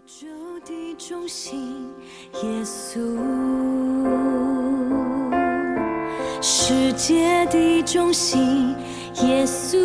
[0.00, 0.26] 宇宙
[0.64, 1.90] 的中心，
[2.42, 2.98] 耶稣，
[6.40, 8.74] 世界的中心，
[9.22, 9.76] 耶稣，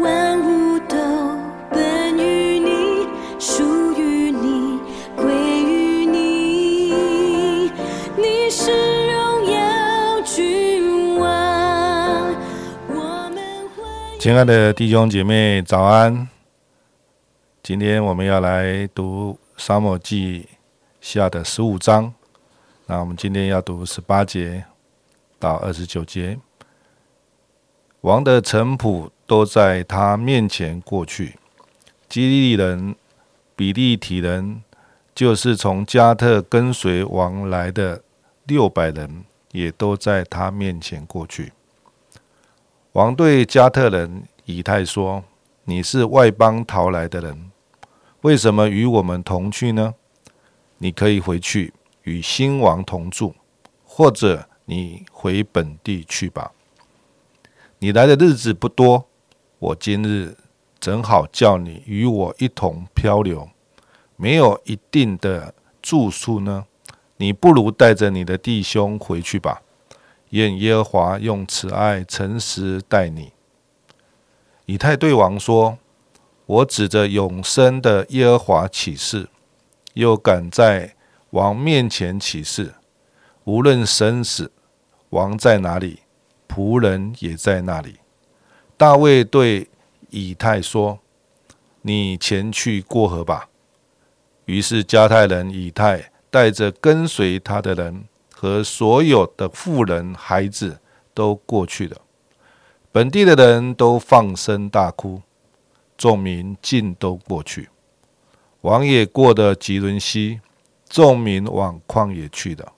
[0.00, 0.96] 万物都
[1.70, 3.06] 本于你，
[3.38, 4.80] 属于你，
[5.14, 7.70] 归于你，
[8.16, 8.72] 你是
[9.12, 12.34] 荣耀君王，
[12.88, 14.18] 我们会。
[14.18, 16.26] 亲爱的弟兄姐妹，早安！
[17.64, 20.42] 今天我们要来读《沙漠记》
[21.00, 22.12] 下的十五章。
[22.84, 24.66] 那我们今天要读十八节
[25.38, 26.38] 到二十九节。
[28.02, 31.38] 王的臣仆都在他面前过去，
[32.06, 32.94] 基利人、
[33.56, 34.62] 比利提人，
[35.14, 38.02] 就是从加特跟随王来的
[38.44, 41.54] 六百人，也都在他面前过去。
[42.92, 45.24] 王对加特人以太说
[45.64, 47.50] ：“你是外邦逃来的人，
[48.24, 49.96] 为什么与我们同去呢？
[50.78, 53.34] 你可以回去与新王同住，
[53.84, 56.52] 或者你回本地去吧。
[57.80, 59.06] 你来的日子不多，
[59.58, 60.38] 我今日
[60.80, 63.50] 正好叫你与我一同漂流，
[64.16, 66.64] 没有一定的住宿呢。
[67.18, 69.60] 你不如带着你的弟兄回去吧。”
[70.30, 73.32] 愿耶和华用慈爱、诚实待你。
[74.64, 75.76] 以太对王说
[76.46, 79.28] ：“我指着永生的耶和华起誓，
[79.94, 80.94] 又敢在
[81.30, 82.74] 王面前起誓，
[83.44, 84.50] 无论生死，
[85.10, 86.00] 王在哪里，
[86.48, 87.96] 仆人也在那里。”
[88.76, 89.68] 大卫对
[90.10, 90.98] 以太说
[91.82, 93.48] ：“你前去过河吧。”
[94.46, 98.04] 于是加太人以太带着跟随他的人。
[98.36, 100.78] 和所有的妇人、孩子
[101.14, 101.96] 都过去了，
[102.92, 105.22] 本地的人都放声大哭，
[105.96, 107.68] 众民尽都过去。
[108.62, 110.40] 王也过的吉伦西，
[110.88, 112.72] 众民往旷野去了。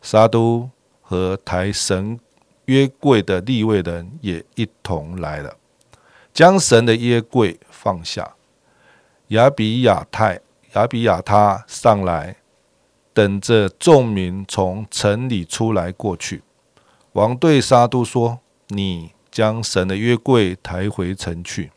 [0.00, 2.18] 沙都和抬神
[2.66, 5.56] 约柜的立位人也一同来了，
[6.32, 8.34] 将神的约柜放下。
[9.28, 10.40] 亚比亚泰、
[10.74, 12.36] 亚比亚他上来。
[13.14, 16.44] 等着众民从城里出来过去。
[17.14, 18.38] 王对沙都说
[18.68, 21.72] ：“你将神的约柜抬回城去。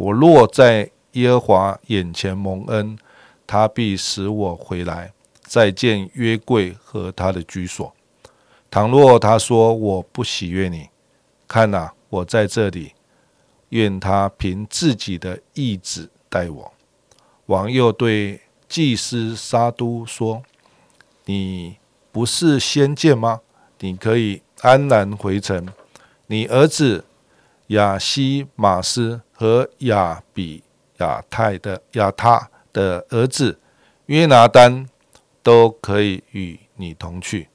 [0.00, 2.98] 我若在耶和华眼前蒙恩，
[3.46, 5.12] 他必使我回来，
[5.42, 7.92] 再见约柜和他的居所。
[8.70, 10.88] 倘若他说我不喜悦你，
[11.46, 12.94] 看哪，我在这里，
[13.68, 16.72] 愿他凭自己的意志待我。”
[17.44, 20.42] 王又对祭司沙都说。
[21.26, 21.76] 你
[22.10, 23.42] 不是先见吗？
[23.80, 25.68] 你可以安然回城。
[26.28, 27.04] 你儿子
[27.66, 30.62] 亚西马斯和亚比
[30.98, 33.58] 亚泰的亚他的儿子
[34.04, 34.86] 约拿丹
[35.42, 37.48] 都可以与你同去。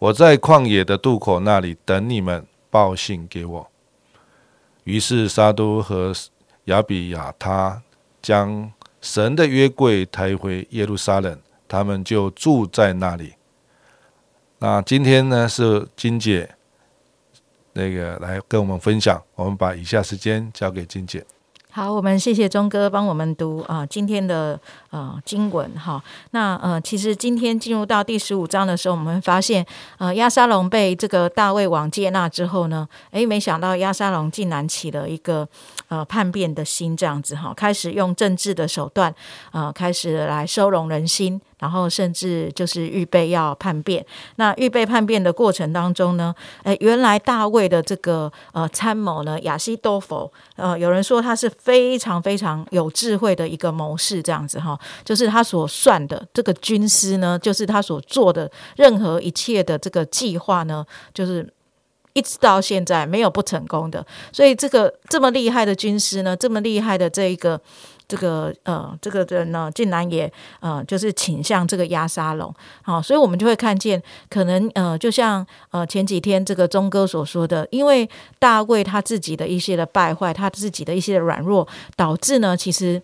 [0.00, 3.70] 我在旷野的渡口那里等你们报信给我。
[4.82, 6.12] 于是沙都和
[6.64, 7.80] 亚比亚他
[8.20, 11.40] 将神的约柜抬回耶路撒冷。
[11.68, 13.34] 他们就住在那里。
[14.58, 16.56] 那今天呢，是金姐
[17.80, 19.18] 那个来跟我们分享。
[19.34, 21.24] 我们把以下时间交给金姐。
[21.72, 24.58] 好，我们谢谢钟哥帮我们读啊今天的
[24.90, 26.02] 呃经文哈。
[26.32, 29.64] 那呃，其实今天进入到第十五章的时候，我们发现
[29.98, 35.48] 呃亚沙龙被这个大卫王接纳之后呢，诶，没想到亚沙龙竟然起了一个
[35.88, 39.14] 呃叛变的心，这样子哈，开始用政治的手段
[39.52, 41.40] 呃，开始来收容人心。
[41.60, 44.02] 然后甚至就是预备要叛变，
[44.36, 61.48] 那预备叛变的过程当中呢，诶，原来大卫的这个呃参谋呢，亚西多佛，呃，有人说他是非常非常有智慧的一个谋士，这样子哈，就是他所算的这个军师呢，就是他所做的任何一切的这个计划呢，就是
[62.12, 67.60] 一直到现在没有不成功的，所以这个这么厉害的军师呢，这么厉害的这一个。
[68.10, 70.28] 这个呃，这个人呢，竟然也
[70.58, 78.10] 呃，就是倾向这个压沙龙，好，所以我们就会看见，可能呃，就像呃前几天这个钟哥所说的，因为
[78.40, 83.00] 大卫他自己的一些的败坏，他自己的一些的软弱，导致呢，其实。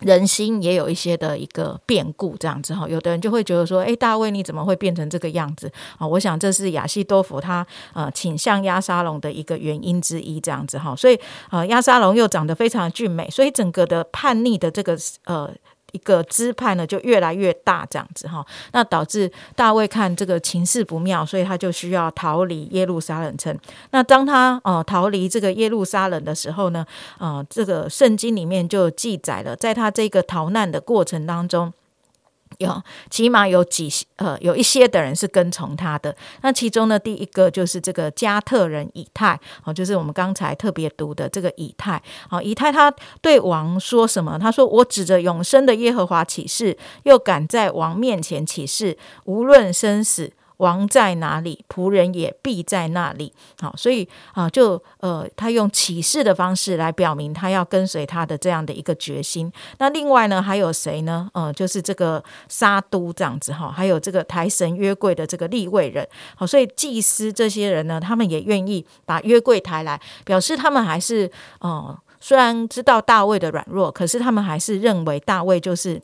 [0.00, 6.06] 人心也有一些的一个变故，这样子哈，有的人就会觉得说，哎，大卫你怎么会变成这个样子啊？
[6.06, 10.94] 我想这是亚西多夫他呃倾向亚沙龙的一个原因之一，这样子哈。
[10.94, 11.18] 所以
[11.50, 15.50] 呃，亚沙龙又长得非常俊美，所以整个的叛逆的这个呃。
[15.96, 18.44] 一个支派呢就越来越大，这样子哈。
[18.72, 23.58] 那导致大卫看这个情势不妙，所以他就需要逃离耶路撒冷城。
[23.92, 26.84] 那当他呃逃离这个耶路撒冷的时候呢，
[27.18, 31.72] 呃，这个圣经里面就记载了，在他这个逃难的过程当中。
[32.58, 44.38] 有起码有几呃有一些的人是跟从他的，那其中呢，第一个就是这个加特人以太哦，就是我们刚才特别读的这个以太哦，以太他对王说什么？
[44.38, 53.32] 他说：“我指着永生的耶和华起誓，又敢在王面前起誓，无论生死。”王在哪里，仆人也必在那里。
[53.60, 59.52] 好，所以啊，就呃，他用启示的方式来表明他要跟随他的这样的一个决心。
[59.78, 61.28] 那另外呢，还有谁呢？
[61.34, 66.06] 呃，就是这个沙都这样子哈，还有这个台神约柜的这个立位人。
[66.34, 71.30] 好，所以祭司这些人呢，他们也愿意把约柜抬来，表示他们还是
[71.60, 76.00] 呃，虽然知道大卫的软弱，可是他们还是认为大卫就是。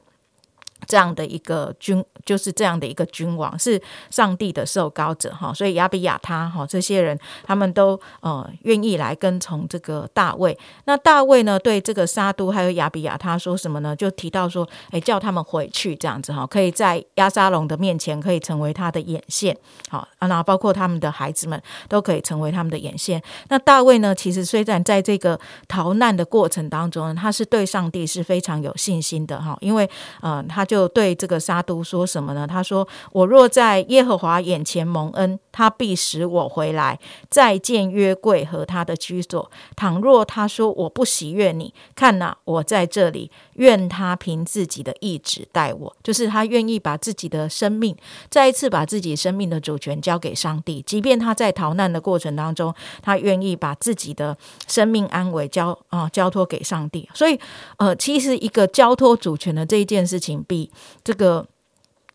[0.92, 3.80] 这样的一个君，就是这样的一个君王，是
[4.10, 10.58] 上帝的受膏者哈，所以亚比亚他哈这些人，他们都呃愿意来跟从这个大卫。
[10.84, 13.96] 那大卫呢，对这个沙都还有亚比亚他说什么呢？
[13.96, 19.56] 就提到说，哎，叫他们回去这样子哈，可以在亚沙龙的面前可以成为他的眼线，
[19.88, 21.58] 好啊，那包括他们的孩子们
[21.88, 23.22] 都可以成为他们的眼线。
[23.48, 29.88] 那大卫呢，其实虽然在这个逃难的过程当中，他是对上帝是非常有信心的哈，因为
[30.20, 30.66] 呃他。
[30.72, 32.46] 就对这个沙都说什么呢？
[32.46, 36.98] 他说：“我若在耶和华眼前蒙恩，他必使我回来，
[37.28, 39.50] 再见约柜和他的居所。
[39.76, 45.96] 倘若他说我不喜悦你，看呐，我在这里，愿他凭自己的意志待我。
[46.02, 47.96] 就是他愿意把自己的生命，
[48.30, 57.08] 再一次把自己生命的主权交给上帝，即便他在逃难的过程当中，他愿意把自己的生命安危交啊交托给上帝。
[57.14, 57.38] 所以，
[57.76, 60.70] 呃，其实一个交托主权的这一件事情比。
[61.04, 61.46] 这个。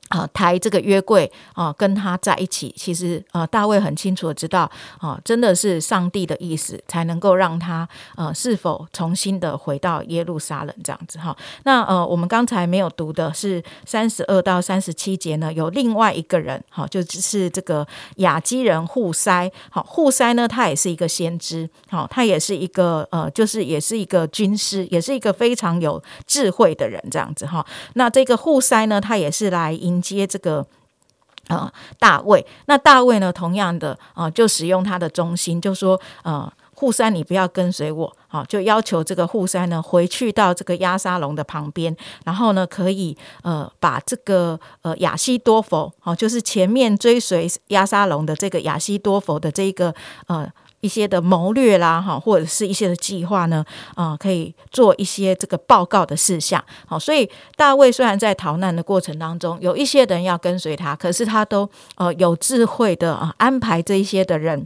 [0.10, 4.70] 啊，抬这个约柜啊，跟他在一起，其实呃，大卫很清楚的知道
[5.00, 11.36] 啊，真的是上帝的意思，才能够让他呃，是否重新的回到耶路撒冷这样子哈。
[11.64, 17.86] 那呃，我们刚才没有读的是三十二到三十七节呢，有另外一个人哈，就是这个
[18.18, 19.52] 雅基人户塞。
[19.70, 27.66] 好，户塞呢，他也是一个先知，好，他也是一个呃，就是也是一个军师，也是一个非常有智慧的人这样子哈。
[27.96, 29.97] 那这个户塞呢，他也是来迎。
[30.02, 30.66] 接这个
[31.48, 41.96] 呃大卫，那大卫呢，同样的啊，就使用他的忠心，就说呃，户山你不要跟随我，好，就要求这个户山呢回去到这个亚沙龙的旁边，
[42.26, 49.94] 然后呢，可以呃把这个呃亚西多佛，好，就是前面追随亚沙龙的这个亚西多佛的这个
[50.28, 50.52] 呃。
[50.88, 56.64] 一些的谋略啦，哈，或者是一些的计划呢，啊，可以做一些这个报告的事项。
[56.86, 64.66] 好，所以大卫虽然在逃难的过程当中，有一些人要跟随他，可是他都呃有智慧的啊安排这一些的人。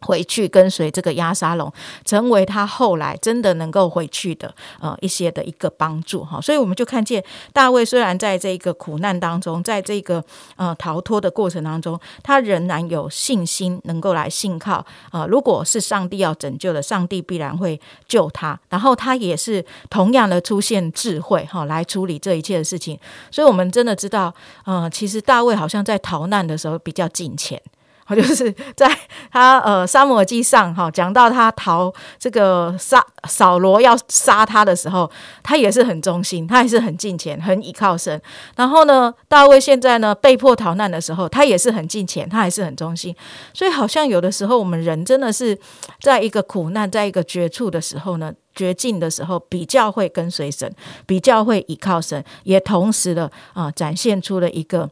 [0.00, 1.72] 回去跟随这个亚沙龙，
[2.04, 7.22] 成为他后来真的能够回去的呃一些的一个帮助哈，所以我们就看见
[7.52, 10.22] 大卫虽然在这个苦难当中，在这个
[10.56, 22.98] 呃逃脱的过程当中，他仍然有信心能够来信靠啊，如果是上帝要拯救的，上帝必然会救他，然后他也是同样的出现智慧哈，来处理这一切的事情，
[23.30, 24.32] 所以我们真的知道，
[24.64, 27.60] 呃，其实大卫好像在逃难的时候比较近前。
[28.08, 28.88] 好，就是在
[29.32, 35.10] 他呃《沙漠耳记》上哈讲到他逃这个杀扫罗要杀他的时候，
[35.42, 38.22] 他也是很忠心，他也是很敬虔，很倚靠神。
[38.54, 43.12] 然后呢，大卫现在呢被迫逃难的时候，他也是很敬虔，他还是很忠心。
[43.52, 45.58] 所以好像有的时候我们人真的是
[46.00, 50.72] 在一个苦难，在一个绝处的时候呢，绝境的时候，比较会跟随神，
[51.06, 54.88] 比较会倚靠神，也同时的啊展现出了一个。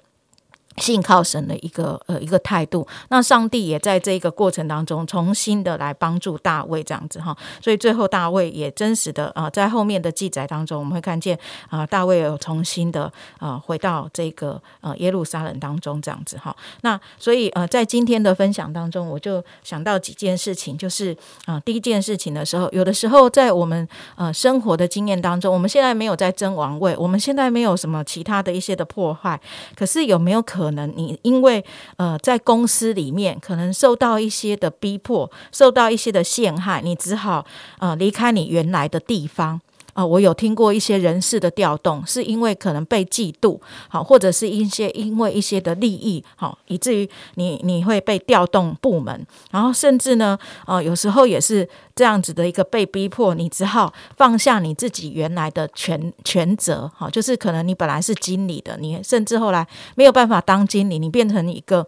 [0.79, 11.39] 信靠神的一个呃一个态度，那上帝也在这个过程当中重新的来帮助大卫这样子哈，所以最后大卫也真实的啊，在后面的记载当中，我们会看见
[11.69, 16.55] 啊，大卫有重新的啊回到这个呃耶路撒冷当中这样子哈。
[16.83, 29.41] 那所以呃，在今天的分享当中，我就想到几件事情，就是啊，第一件事情的时候，有的时候在我们呃生活的经验当中，我们现在没有在争王位，我们现在没有什么其他的一些的破坏，
[29.77, 31.63] 可是有没有可可能你因为
[31.97, 37.45] 呃在公司里面可能受到一些的逼迫，受到一些的陷害，你只好
[37.79, 39.61] 呃离开你原来的地方。
[39.95, 43.59] 啊，我有听过一些人事的调动，是因为可能被嫉妒，
[43.89, 61.87] 好，或者是一些因为一些的利益，好，以至于你你会被调动部门，然后甚至呢，呃，有时候也是这样子的一个被逼迫，你只好放下你自己原来的权权责，好，就是可能你本来是经理的，你甚至后来没有办法当经理，你变成一个。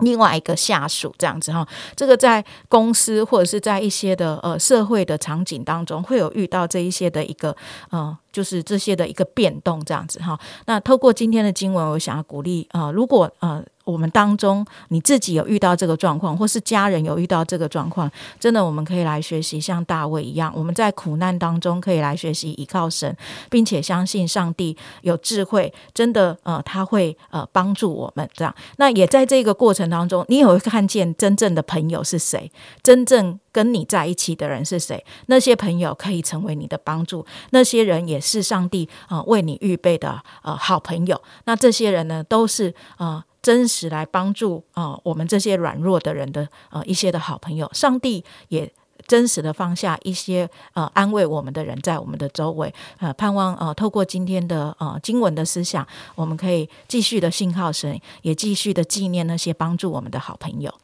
[0.00, 7.56] 另外一个下属这样子哈，这个在公司或者是在一些的呃社会的场景当中，会有遇到这一些的一个
[7.90, 10.38] 呃，就是这些的一个变动这样子哈。
[10.66, 13.64] 那透过今天的经文，我想要鼓励啊，如果呃。
[13.86, 23.16] 我们当中，你自己有遇到这个状况，或是家人有遇到这个状况，真的，我们可以来学习像大卫一样，我们在苦难当中可以来学习依靠神，
[23.48, 28.52] 并且相信上帝有智慧，真的，呃，他会呃帮助我们这样。
[28.78, 32.50] 那也在这个过程当中，你也会看见真正的朋友是谁，
[32.82, 41.22] 真正跟你在一起的人是谁，那些朋友可以成为你的帮助，那些人也是上帝啊为你预备的呃好朋友。
[41.44, 43.22] 那这些人呢，都是呃。
[43.46, 48.68] 真实来帮助啊，我们这些软弱的人的呃一些的好朋友，上帝也
[49.06, 55.86] 真实的放下一些呃安慰我们的人在我们的周围，呃，盼望呃透过今天的呃经文的思想，
[56.16, 60.74] 我们可以继续的信靠神，也继续的纪念那些帮助我们的好朋友。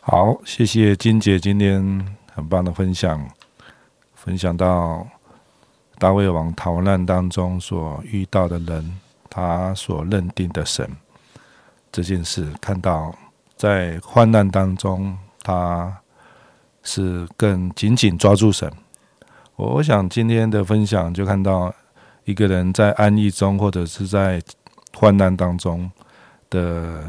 [0.00, 3.28] 好，谢谢金姐今天很棒的分享，
[4.14, 5.06] 分享到
[5.98, 10.88] 大卫王逃难当中所遇到的人，他所认定的神。
[11.96, 13.10] 这件事看到
[13.56, 15.96] 在患难当中，他
[16.82, 18.70] 是更紧紧抓住神。
[19.54, 21.74] 我我想今天的分享就看到
[22.24, 24.42] 一个人在安逸中或者是在
[24.92, 25.90] 患难当中
[26.50, 27.02] 的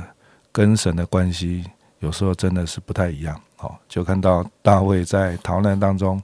[0.54, 1.66] 跟神的关系，
[2.00, 3.38] 有时候真的是不太一样。
[3.58, 6.24] 好，就看到大卫在逃难当中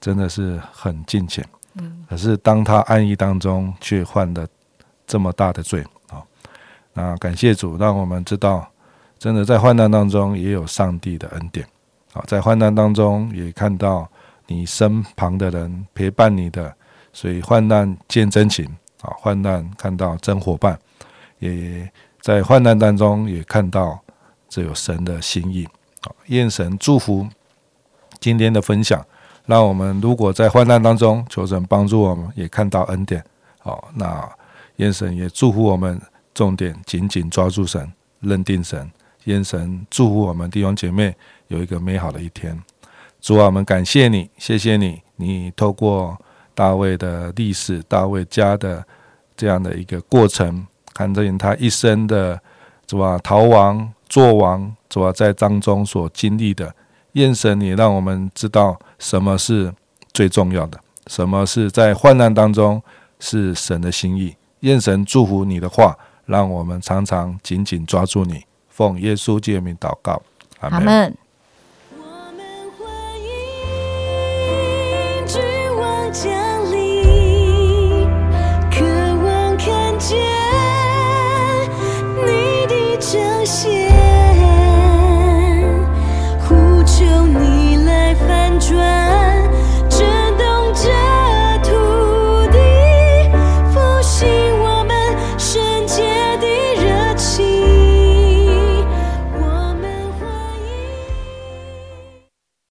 [0.00, 1.44] 真的是很尽虔，
[1.74, 4.46] 嗯，可是当他安逸当中却犯了
[5.08, 5.84] 这么大的罪。
[6.98, 8.66] 那感谢主，让我们知道，
[9.18, 11.66] 真的在患难当中也有上帝的恩典。
[12.10, 14.08] 好，在患难当中也看到
[14.46, 16.74] 你身旁的人陪伴你的，
[17.12, 18.64] 所以患难见真情。
[19.02, 20.78] 啊，患难看到真伙伴，
[21.38, 21.86] 也
[22.22, 24.00] 在患难当中也看到
[24.48, 25.68] 这有神的心意。
[26.00, 27.28] 好，愿神祝福
[28.18, 29.04] 今天的分享，
[29.44, 33.22] 让我们如果在患难当中求神帮助我们，也看到恩典。
[33.58, 34.26] 好，那
[34.76, 36.00] 愿神也祝福我们。
[36.36, 37.90] 重点紧紧抓住神，
[38.20, 38.90] 认定神，
[39.24, 41.16] 愿神祝福我们弟兄姐妹
[41.48, 42.62] 有一个美好的一天。
[43.22, 46.14] 主啊，我们感谢你，谢谢你，你透过
[46.54, 48.84] 大卫的历史，大卫家的
[49.34, 52.38] 这样的一个过程，看见他一生的
[52.86, 56.70] 主啊逃亡、作王，主啊在当中所经历的。
[57.12, 59.72] 愿神你让我们知道什么是
[60.12, 62.82] 最重要的，什么是在患难当中
[63.20, 64.36] 是神的心意。
[64.60, 65.96] 愿神祝福你的话。
[66.26, 70.20] 让我们常常紧紧抓住你奉耶稣诫命祷告。
[70.60, 71.16] 阿门。